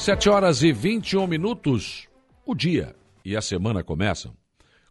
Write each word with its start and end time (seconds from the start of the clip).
Sete 0.00 0.30
horas 0.30 0.62
e 0.62 0.72
21 0.72 1.26
minutos. 1.26 2.08
O 2.46 2.54
dia 2.54 2.96
e 3.22 3.36
a 3.36 3.42
semana 3.42 3.84
começam 3.84 4.34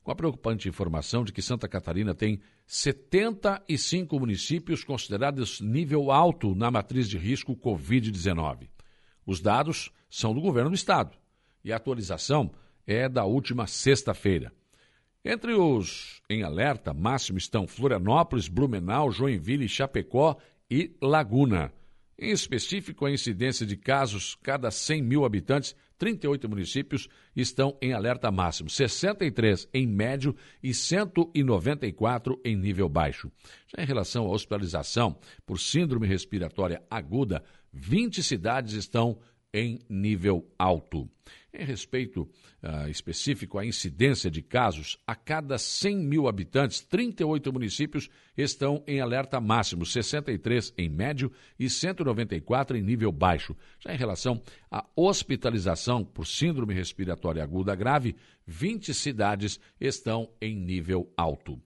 com 0.04 0.12
a 0.12 0.16
preocupante 0.16 0.70
informação 0.70 1.24
de 1.24 1.34
que 1.34 1.42
Santa 1.42 1.68
Catarina 1.68 2.14
tem 2.14 2.40
75 2.68 4.20
municípios 4.20 4.84
considerados 4.84 5.62
nível 5.62 6.12
alto 6.12 6.54
na 6.54 6.70
matriz 6.70 7.10
de 7.10 7.18
risco 7.18 7.56
Covid-19. 7.56 8.70
Os 9.26 9.42
dados 9.42 9.90
são 10.12 10.32
do 10.32 10.42
governo 10.42 10.70
do 10.70 10.76
estado 10.76 11.18
e 11.64 11.74
a 11.74 11.78
atualização 11.78 12.52
é 12.86 13.10
da 13.10 13.26
última 13.26 13.66
sexta-feira. 13.66 14.54
Entre 15.26 15.56
os 15.56 16.22
em 16.30 16.44
alerta 16.44 16.94
máximo 16.94 17.40
estão 17.40 17.66
Florianópolis, 17.66 18.48
Blumenau, 18.48 19.12
Joinville, 19.12 19.68
Chapecó 19.68 20.38
e 20.70 20.96
Laguna. 21.02 21.74
Em 22.22 22.32
específico, 22.32 23.06
a 23.06 23.12
incidência 23.12 23.66
de 23.66 23.78
casos 23.78 24.36
cada 24.44 24.70
100 24.70 25.02
mil 25.02 25.24
habitantes, 25.24 25.74
38 25.98 26.50
municípios 26.50 27.08
estão 27.34 27.78
em 27.82 27.94
alerta 27.94 28.30
máximo, 28.30 28.70
63 28.70 29.70
em 29.74 29.88
médio 29.88 30.36
e 30.62 30.74
194 30.74 32.40
em 32.44 32.58
nível 32.58 32.90
baixo. 32.90 33.32
Já 33.68 33.82
em 33.82 33.86
relação 33.86 34.26
à 34.26 34.30
hospitalização 34.30 35.18
por 35.46 35.60
síndrome 35.60 36.08
respiratória 36.08 36.84
aguda, 36.90 37.42
20 37.72 38.22
cidades 38.22 38.74
estão 38.74 39.18
em 39.54 39.80
nível 39.90 40.46
alto. 40.58 41.10
Em 41.52 41.66
respeito 41.66 42.30
uh, 42.62 42.88
específico 42.90 43.58
à 43.58 43.66
incidência 43.66 44.30
de 44.30 44.42
casos, 44.42 45.00
a 45.08 45.16
cada 45.16 45.58
100 45.58 45.98
mil 45.98 46.28
habitantes, 46.28 46.80
38 46.82 47.52
municípios 47.52 48.08
estão 48.38 48.84
em 48.86 49.02
alerta 49.02 49.42
máximo, 49.42 49.84
63 49.84 50.72
em 50.78 50.88
médio 50.88 51.32
e 51.58 51.68
194 51.68 52.78
em 52.78 52.84
nível 52.84 53.12
baixo. 53.12 53.56
Já 53.80 53.92
em 53.92 53.98
relação 53.98 54.40
à 54.70 54.86
hospitalização 54.96 56.06
por 56.06 56.28
síndrome 56.28 56.76
respiratória 56.76 57.42
aguda 57.42 57.74
grave, 57.74 58.16
20 58.46 58.94
cidades 58.94 59.60
estão 59.82 60.30
em 60.40 60.56
nível 60.56 61.12
alto. 61.18 61.60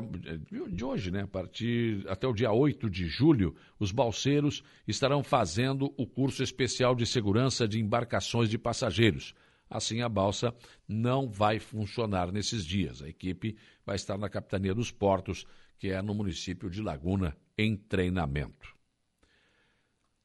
de, 0.71 0.85
hoje, 0.85 1.11
né, 1.11 1.23
a 1.23 1.27
partir 1.27 2.09
até 2.09 2.29
o 2.29 2.33
dia 2.33 2.53
8 2.53 2.89
de 2.89 3.09
julho, 3.09 3.57
os 3.77 3.91
balseiros 3.91 4.63
estarão 4.87 5.25
fazendo 5.25 5.93
o 5.97 6.07
curso 6.07 6.45
especial 6.45 6.95
de 6.95 7.05
segurança 7.05 7.67
de 7.67 7.81
embarcações 7.81 8.49
de 8.49 8.57
passageiros. 8.57 9.35
Assim, 9.71 10.03
a 10.03 10.09
balsa 10.09 10.53
não 10.89 11.29
vai 11.29 11.61
funcionar 11.61 12.33
nesses 12.33 12.65
dias. 12.67 13.01
A 13.01 13.09
equipe 13.09 13.57
vai 13.87 13.95
estar 13.95 14.19
na 14.19 14.29
Capitania 14.29 14.75
dos 14.75 14.91
Portos, 14.91 15.47
que 15.79 15.91
é 15.91 16.03
no 16.03 16.13
município 16.13 16.69
de 16.69 16.83
Laguna, 16.83 17.37
em 17.57 17.77
treinamento. 17.77 18.81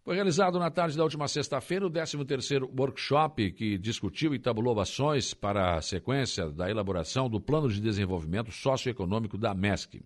Foi 0.06 0.14
realizado 0.14 0.60
na 0.60 0.70
tarde 0.70 0.96
da 0.98 1.04
última 1.04 1.28
sexta-feira 1.28 1.86
o 1.86 1.90
13º 1.90 2.70
workshop 2.78 3.52
que 3.54 3.78
discutiu 3.78 4.36
e 4.36 4.40
tabulou 4.40 4.80
ações 4.80 5.34
para 5.34 5.76
a 5.76 5.82
sequência 5.82 6.50
da 6.50 6.70
elaboração 6.70 7.28
do 7.28 7.42
Plano 7.42 7.70
de 7.70 7.82
Desenvolvimento 7.82 8.52
Socioeconômico 8.52 9.36
da 9.36 9.56
MESC. 9.56 10.04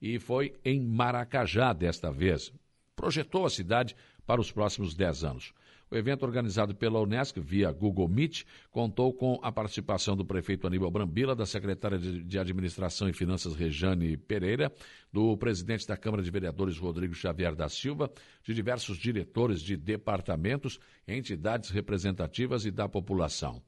E 0.00 0.18
foi 0.18 0.54
em 0.64 0.80
Maracajá 0.80 1.72
desta 1.72 2.12
vez. 2.12 2.52
Projetou 2.94 3.44
a 3.44 3.50
cidade 3.50 3.96
para 4.24 4.40
os 4.40 4.52
próximos 4.52 4.94
10 4.94 5.24
anos. 5.24 5.52
O 5.92 5.94
evento 5.94 6.22
organizado 6.22 6.74
pela 6.74 6.98
Unesco 7.02 7.38
via 7.42 7.70
Google 7.70 8.08
Meet 8.08 8.44
contou 8.70 9.12
com 9.12 9.38
a 9.42 9.52
participação 9.52 10.16
do 10.16 10.24
prefeito 10.24 10.66
Aníbal 10.66 10.90
Brambila, 10.90 11.36
da 11.36 11.44
secretária 11.44 11.98
de 11.98 12.38
Administração 12.38 13.10
e 13.10 13.12
Finanças 13.12 13.54
Rejane 13.54 14.16
Pereira, 14.16 14.72
do 15.12 15.36
presidente 15.36 15.86
da 15.86 15.94
Câmara 15.94 16.22
de 16.22 16.30
Vereadores 16.30 16.78
Rodrigo 16.78 17.12
Xavier 17.12 17.54
da 17.54 17.68
Silva, 17.68 18.10
de 18.42 18.54
diversos 18.54 18.96
diretores 18.96 19.60
de 19.60 19.76
departamentos, 19.76 20.80
entidades 21.06 21.68
representativas 21.68 22.64
e 22.64 22.70
da 22.70 22.88
população. 22.88 23.62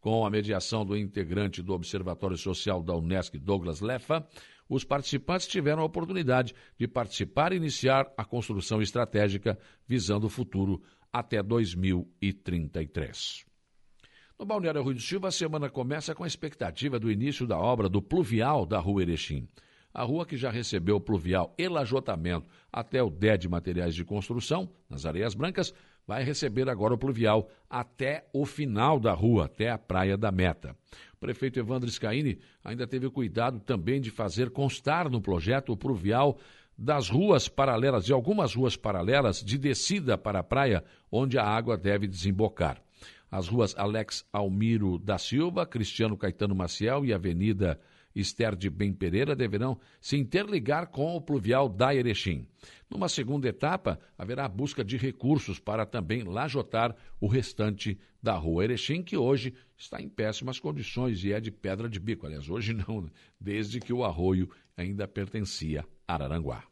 Com 0.00 0.24
a 0.24 0.30
mediação 0.30 0.86
do 0.86 0.96
integrante 0.96 1.60
do 1.60 1.72
Observatório 1.72 2.36
Social 2.36 2.84
da 2.84 2.94
Unesco, 2.94 3.36
Douglas 3.36 3.80
Lefa, 3.80 4.24
os 4.68 4.84
participantes 4.84 5.48
tiveram 5.48 5.82
a 5.82 5.86
oportunidade 5.86 6.54
de 6.78 6.86
participar 6.86 7.52
e 7.52 7.56
iniciar 7.56 8.12
a 8.16 8.24
construção 8.24 8.80
estratégica 8.80 9.58
visando 9.88 10.26
o 10.28 10.30
futuro 10.30 10.80
até 11.14 11.40
2033. 11.40 13.46
No 14.36 14.44
Balneário 14.44 14.82
Rui 14.82 14.94
do 14.94 15.00
Silva, 15.00 15.28
a 15.28 15.30
semana 15.30 15.70
começa 15.70 16.12
com 16.12 16.24
a 16.24 16.26
expectativa 16.26 16.98
do 16.98 17.08
início 17.08 17.46
da 17.46 17.56
obra 17.56 17.88
do 17.88 18.02
pluvial 18.02 18.66
da 18.66 18.80
Rua 18.80 19.02
Erechim. 19.02 19.46
A 19.92 20.02
rua 20.02 20.26
que 20.26 20.36
já 20.36 20.50
recebeu 20.50 21.00
pluvial 21.00 21.54
e 21.56 21.68
lajotamento 21.68 22.48
até 22.72 23.00
o 23.00 23.08
DÉ 23.08 23.36
de 23.36 23.48
materiais 23.48 23.94
de 23.94 24.04
construção, 24.04 24.68
nas 24.90 25.06
Areias 25.06 25.36
Brancas, 25.36 25.72
vai 26.04 26.24
receber 26.24 26.68
agora 26.68 26.94
o 26.94 26.98
pluvial 26.98 27.48
até 27.70 28.26
o 28.32 28.44
final 28.44 28.98
da 28.98 29.12
rua, 29.12 29.44
até 29.44 29.70
a 29.70 29.78
Praia 29.78 30.16
da 30.16 30.32
Meta. 30.32 30.76
O 31.12 31.16
prefeito 31.20 31.60
Evandro 31.60 31.88
Scaini 31.88 32.40
ainda 32.64 32.88
teve 32.88 33.06
o 33.06 33.12
cuidado 33.12 33.60
também 33.60 34.00
de 34.00 34.10
fazer 34.10 34.50
constar 34.50 35.08
no 35.08 35.20
projeto 35.20 35.70
o 35.70 35.76
pluvial 35.76 36.36
das 36.76 37.08
ruas 37.08 37.48
paralelas, 37.48 38.04
de 38.04 38.12
algumas 38.12 38.54
ruas 38.54 38.76
paralelas 38.76 39.42
de 39.42 39.56
descida 39.56 40.18
para 40.18 40.40
a 40.40 40.44
praia, 40.44 40.84
onde 41.10 41.38
a 41.38 41.44
água 41.44 41.76
deve 41.76 42.06
desembocar. 42.06 42.82
As 43.30 43.48
ruas 43.48 43.74
Alex 43.76 44.24
Almiro 44.32 44.98
da 44.98 45.18
Silva, 45.18 45.66
Cristiano 45.66 46.16
Caetano 46.16 46.54
Maciel 46.54 47.04
e 47.04 47.12
Avenida 47.12 47.80
Esther 48.14 48.54
de 48.54 48.70
Bem 48.70 48.92
Pereira 48.92 49.34
deverão 49.34 49.78
se 50.00 50.16
interligar 50.16 50.86
com 50.86 51.16
o 51.16 51.20
pluvial 51.20 51.68
da 51.68 51.92
Erechim. 51.92 52.46
Numa 52.88 53.08
segunda 53.08 53.48
etapa, 53.48 53.98
haverá 54.16 54.48
busca 54.48 54.84
de 54.84 54.96
recursos 54.96 55.58
para 55.58 55.84
também 55.84 56.22
lajotar 56.22 56.94
o 57.20 57.26
restante 57.26 57.98
da 58.22 58.34
rua 58.34 58.64
Erechim, 58.64 59.02
que 59.02 59.16
hoje 59.16 59.52
está 59.76 60.00
em 60.00 60.08
péssimas 60.08 60.60
condições 60.60 61.24
e 61.24 61.32
é 61.32 61.40
de 61.40 61.50
pedra 61.50 61.88
de 61.88 61.98
bico. 61.98 62.26
Aliás, 62.26 62.48
hoje 62.48 62.72
não, 62.72 63.10
desde 63.40 63.80
que 63.80 63.92
o 63.92 64.04
arroio 64.04 64.48
ainda 64.76 65.08
pertencia 65.08 65.84
Araranguá. 66.06 66.64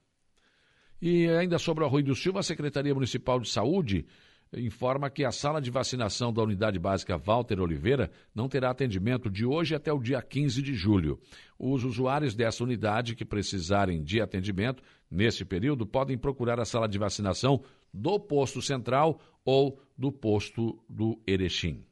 E 1.01 1.29
ainda 1.29 1.59
sobre 1.59 1.83
o 1.83 1.87
Arroio 1.87 2.05
do 2.05 2.15
Silva, 2.15 2.41
a 2.41 2.45
Secretaria 2.45 2.95
Municipal 2.95 3.41
de 3.41 3.49
Saúde 3.49 4.07
informa 4.55 5.09
que 5.09 5.25
a 5.25 5.33
sala 5.33 5.61
de 5.61 5.71
vacinação 5.71 6.33
da 6.33 6.43
Unidade 6.43 6.79
Básica 6.79 7.17
Walter 7.17 7.59
Oliveira 7.61 8.11
não 8.35 8.49
terá 8.49 8.71
atendimento 8.71 9.31
de 9.31 9.47
hoje 9.47 9.75
até 9.75 9.93
o 9.93 9.99
dia 9.99 10.21
15 10.21 10.61
de 10.61 10.75
julho. 10.75 11.19
Os 11.59 11.85
usuários 11.85 12.35
dessa 12.35 12.63
unidade 12.63 13.17
que 13.17 13.25
precisarem 13.25 14.03
de 14.03 14.21
atendimento 14.21 14.83
nesse 15.11 15.45
período 15.45 15.87
podem 15.87 16.19
procurar 16.19 16.61
a 16.61 16.65
sala 16.65 16.87
de 16.87 16.99
vacinação 16.99 17.63
do 17.93 18.21
posto 18.21 18.61
central 18.61 19.21
ou 19.45 19.81
do 19.97 20.13
posto 20.13 20.79
do 20.89 21.21
Erechim. 21.27 21.85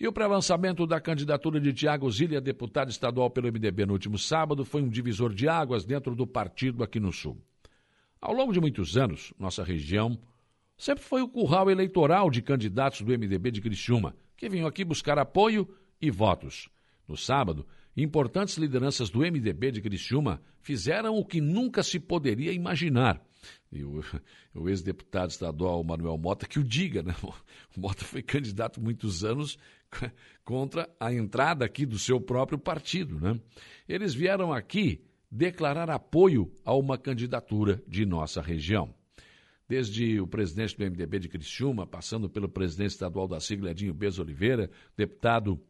E 0.00 0.06
o 0.06 0.12
pré-lançamento 0.12 0.86
da 0.86 1.00
candidatura 1.00 1.60
de 1.60 1.72
Tiago 1.72 2.08
Zilha, 2.08 2.40
deputado 2.40 2.88
estadual 2.88 3.28
pelo 3.30 3.48
MDB 3.48 3.84
no 3.84 3.94
último 3.94 4.16
sábado, 4.16 4.64
foi 4.64 4.80
um 4.80 4.88
divisor 4.88 5.34
de 5.34 5.48
águas 5.48 5.84
dentro 5.84 6.14
do 6.14 6.24
partido 6.24 6.84
aqui 6.84 7.00
no 7.00 7.12
Sul. 7.12 7.36
Ao 8.20 8.32
longo 8.32 8.52
de 8.52 8.60
muitos 8.60 8.96
anos, 8.96 9.34
nossa 9.36 9.64
região 9.64 10.16
sempre 10.76 11.02
foi 11.02 11.20
o 11.20 11.28
curral 11.28 11.68
eleitoral 11.68 12.30
de 12.30 12.40
candidatos 12.40 13.00
do 13.00 13.10
MDB 13.10 13.50
de 13.50 13.60
Criciúma, 13.60 14.14
que 14.36 14.48
vinham 14.48 14.68
aqui 14.68 14.84
buscar 14.84 15.18
apoio 15.18 15.68
e 16.00 16.12
votos. 16.12 16.68
No 17.08 17.16
sábado, 17.16 17.66
importantes 17.96 18.56
lideranças 18.56 19.10
do 19.10 19.18
MDB 19.18 19.72
de 19.72 19.82
Criciúma 19.82 20.40
fizeram 20.60 21.16
o 21.16 21.24
que 21.24 21.40
nunca 21.40 21.82
se 21.82 21.98
poderia 21.98 22.52
imaginar. 22.52 23.20
E 23.70 23.84
o, 23.84 24.02
o 24.54 24.68
ex-deputado 24.68 25.30
estadual 25.30 25.82
Manuel 25.84 26.18
Mota 26.18 26.46
que 26.46 26.58
o 26.58 26.64
diga, 26.64 27.02
né? 27.02 27.14
O 27.76 27.80
Mota 27.80 28.04
foi 28.04 28.22
candidato 28.22 28.80
muitos 28.80 29.24
anos 29.24 29.58
contra 30.44 30.88
a 30.98 31.12
entrada 31.12 31.64
aqui 31.64 31.86
do 31.86 31.98
seu 31.98 32.20
próprio 32.20 32.58
partido, 32.58 33.18
né? 33.20 33.40
Eles 33.88 34.14
vieram 34.14 34.52
aqui 34.52 35.04
declarar 35.30 35.90
apoio 35.90 36.50
a 36.64 36.74
uma 36.74 36.96
candidatura 36.96 37.82
de 37.86 38.06
nossa 38.06 38.40
região 38.40 38.94
desde 39.68 40.18
o 40.18 40.26
presidente 40.26 40.76
do 40.76 40.84
MDB 40.84 41.18
de 41.18 41.28
Criciúma, 41.28 41.86
passando 41.86 42.30
pelo 42.30 42.48
presidente 42.48 42.92
estadual 42.92 43.28
da 43.28 43.38
sigla 43.38 43.70
Edinho 43.70 43.92
Bez 43.92 44.18
Oliveira, 44.18 44.70
deputado 44.96 45.60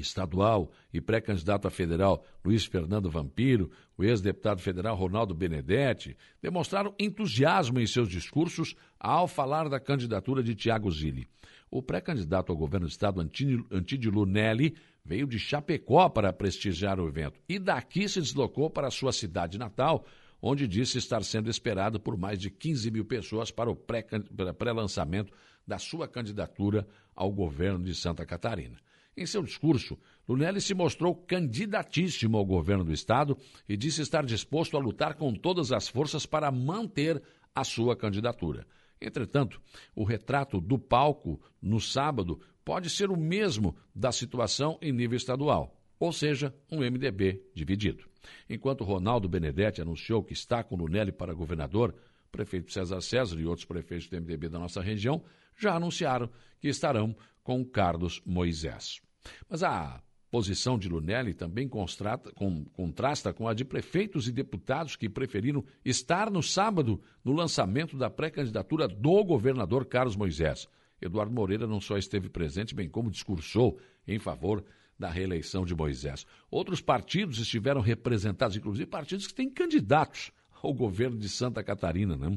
estadual 0.00 0.70
e 0.92 1.00
pré-candidato 1.00 1.66
a 1.66 1.70
federal 1.70 2.24
Luiz 2.44 2.64
Fernando 2.64 3.10
Vampiro, 3.10 3.70
o 3.96 4.04
ex-deputado 4.04 4.60
federal 4.60 4.96
Ronaldo 4.96 5.34
Benedetti, 5.34 6.16
demonstraram 6.40 6.94
entusiasmo 6.98 7.80
em 7.80 7.86
seus 7.86 8.08
discursos 8.08 8.74
ao 8.98 9.26
falar 9.26 9.68
da 9.68 9.80
candidatura 9.80 10.42
de 10.42 10.54
Tiago 10.54 10.90
Zilli. 10.90 11.26
O 11.70 11.82
pré-candidato 11.82 12.52
ao 12.52 12.58
governo 12.58 12.86
do 12.86 12.90
estado, 12.90 13.20
Antídio 13.20 14.10
Lunelli, 14.10 14.76
veio 15.04 15.26
de 15.26 15.38
Chapecó 15.38 16.08
para 16.08 16.32
prestigiar 16.32 16.98
o 16.98 17.08
evento 17.08 17.40
e 17.48 17.58
daqui 17.58 18.08
se 18.08 18.20
deslocou 18.20 18.70
para 18.70 18.90
sua 18.90 19.12
cidade 19.12 19.58
natal, 19.58 20.04
onde 20.40 20.66
disse 20.68 20.98
estar 20.98 21.22
sendo 21.24 21.50
esperado 21.50 21.98
por 21.98 22.16
mais 22.16 22.38
de 22.38 22.50
15 22.50 22.90
mil 22.90 23.04
pessoas 23.04 23.50
para 23.50 23.70
o 23.70 23.76
pré-lançamento 23.76 25.32
da 25.66 25.78
sua 25.78 26.06
candidatura 26.06 26.86
ao 27.14 27.32
governo 27.32 27.82
de 27.82 27.94
Santa 27.94 28.24
Catarina. 28.24 28.78
Em 29.16 29.24
seu 29.24 29.42
discurso, 29.42 29.98
Lunelli 30.28 30.60
se 30.60 30.74
mostrou 30.74 31.14
candidatíssimo 31.14 32.36
ao 32.36 32.44
governo 32.44 32.84
do 32.84 32.92
Estado 32.92 33.36
e 33.68 33.76
disse 33.76 34.02
estar 34.02 34.24
disposto 34.24 34.76
a 34.76 34.80
lutar 34.80 35.14
com 35.14 35.32
todas 35.32 35.72
as 35.72 35.88
forças 35.88 36.26
para 36.26 36.50
manter 36.50 37.22
a 37.54 37.64
sua 37.64 37.96
candidatura. 37.96 38.66
Entretanto, 39.00 39.60
o 39.94 40.04
retrato 40.04 40.60
do 40.60 40.78
palco 40.78 41.40
no 41.62 41.80
sábado 41.80 42.40
pode 42.64 42.90
ser 42.90 43.10
o 43.10 43.16
mesmo 43.16 43.74
da 43.94 44.12
situação 44.12 44.78
em 44.82 44.92
nível 44.92 45.16
estadual 45.16 45.76
ou 45.98 46.12
seja, 46.12 46.54
um 46.70 46.78
MDB 46.78 47.42
dividido. 47.54 48.04
Enquanto 48.48 48.84
Ronaldo 48.84 49.28
Benedetti 49.28 49.80
anunciou 49.80 50.22
que 50.22 50.32
está 50.32 50.62
com 50.62 50.76
Lunelli 50.76 51.12
para 51.12 51.34
governador, 51.34 51.94
prefeito 52.30 52.72
César 52.72 53.00
César 53.00 53.38
e 53.38 53.46
outros 53.46 53.64
prefeitos 53.64 54.08
do 54.08 54.16
MDB 54.16 54.48
da 54.48 54.58
nossa 54.58 54.82
região 54.82 55.22
já 55.56 55.74
anunciaram 55.74 56.28
que 56.60 56.68
estarão 56.68 57.16
com 57.46 57.64
Carlos 57.64 58.20
Moisés. 58.26 59.00
Mas 59.48 59.62
a 59.62 60.02
posição 60.32 60.76
de 60.76 60.88
Lunelli 60.88 61.32
também 61.32 61.68
contrasta 61.68 63.32
com, 63.32 63.48
a 63.48 63.54
de 63.54 63.64
prefeitos 63.64 64.26
e 64.26 64.32
deputados 64.32 64.96
que 64.96 65.08
preferiram 65.08 65.64
estar 65.84 66.28
no 66.28 66.42
sábado 66.42 67.00
no 67.24 67.30
lançamento 67.30 67.96
da 67.96 68.10
pré-candidatura 68.10 68.88
do 68.88 69.24
governador 69.24 69.86
Carlos 69.86 70.16
Moisés. 70.16 70.66
Eduardo 71.00 71.32
Moreira 71.32 71.68
não 71.68 71.80
só 71.80 71.96
esteve 71.96 72.28
presente, 72.28 72.74
bem 72.74 72.88
como 72.88 73.12
discursou 73.12 73.78
em 74.08 74.18
favor 74.18 74.64
da 74.98 75.08
reeleição 75.08 75.64
de 75.64 75.72
Moisés. 75.72 76.26
Outros 76.50 76.80
partidos 76.80 77.38
estiveram 77.38 77.80
representados, 77.80 78.56
inclusive 78.56 78.86
partidos 78.86 79.28
que 79.28 79.34
têm 79.34 79.48
candidatos 79.48 80.32
ao 80.60 80.74
governo 80.74 81.16
de 81.16 81.28
Santa 81.28 81.62
Catarina. 81.62 82.16
Né? 82.16 82.36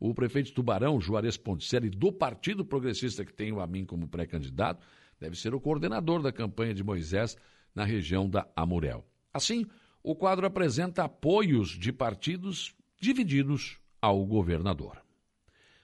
O 0.00 0.14
prefeito 0.14 0.46
de 0.46 0.52
Tubarão, 0.54 0.98
Juarez 0.98 1.36
Ponticelli, 1.36 1.90
do 1.90 2.10
Partido 2.10 2.64
Progressista, 2.64 3.22
que 3.22 3.34
tem 3.34 3.52
o 3.52 3.60
Amin 3.60 3.84
como 3.84 4.08
pré-candidato, 4.08 4.86
deve 5.20 5.36
ser 5.36 5.54
o 5.54 5.60
coordenador 5.60 6.22
da 6.22 6.32
campanha 6.32 6.72
de 6.72 6.82
Moisés 6.82 7.36
na 7.74 7.84
região 7.84 8.28
da 8.28 8.48
Amurel. 8.56 9.06
Assim, 9.32 9.66
o 10.02 10.16
quadro 10.16 10.46
apresenta 10.46 11.04
apoios 11.04 11.68
de 11.68 11.92
partidos 11.92 12.74
divididos 12.98 13.78
ao 14.00 14.24
governador. 14.24 15.02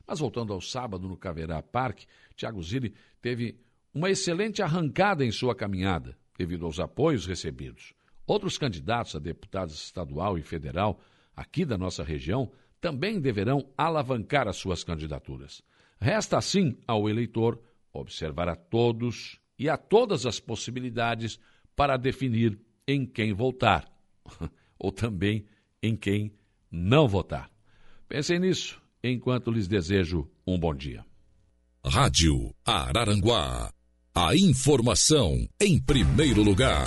Mas 0.06 0.18
voltando 0.18 0.54
ao 0.54 0.62
sábado 0.62 1.06
no 1.06 1.16
Caverá 1.16 1.62
Parque, 1.62 2.06
Tiago 2.34 2.62
Zilli 2.62 2.94
teve 3.20 3.60
uma 3.92 4.08
excelente 4.08 4.62
arrancada 4.62 5.26
em 5.26 5.30
sua 5.30 5.54
caminhada, 5.54 6.16
devido 6.38 6.64
aos 6.64 6.80
apoios 6.80 7.26
recebidos. 7.26 7.92
Outros 8.26 8.56
candidatos 8.56 9.14
a 9.14 9.18
deputados 9.18 9.74
estadual 9.74 10.38
e 10.38 10.42
federal 10.42 11.00
aqui 11.34 11.66
da 11.66 11.76
nossa 11.76 12.02
região 12.02 12.50
também 12.80 13.20
deverão 13.20 13.68
alavancar 13.76 14.48
as 14.48 14.56
suas 14.56 14.84
candidaturas. 14.84 15.62
Resta 16.00 16.38
assim 16.38 16.76
ao 16.86 17.08
eleitor 17.08 17.60
observar 17.92 18.48
a 18.48 18.56
todos 18.56 19.40
e 19.58 19.68
a 19.68 19.76
todas 19.76 20.26
as 20.26 20.38
possibilidades 20.38 21.38
para 21.74 21.96
definir 21.96 22.58
em 22.86 23.06
quem 23.06 23.32
votar, 23.32 23.90
ou 24.78 24.92
também 24.92 25.46
em 25.82 25.96
quem 25.96 26.32
não 26.70 27.08
votar. 27.08 27.50
Pensem 28.08 28.38
nisso 28.38 28.80
enquanto 29.02 29.50
lhes 29.50 29.66
desejo 29.66 30.30
um 30.46 30.58
bom 30.58 30.74
dia. 30.74 31.04
Rádio 31.84 32.54
Araranguá 32.64 33.72
a 34.14 34.34
informação 34.34 35.46
em 35.60 35.78
primeiro 35.78 36.42
lugar. 36.42 36.86